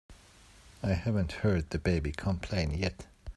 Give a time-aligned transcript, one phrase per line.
[0.81, 3.05] I haven't heard the baby complain yet.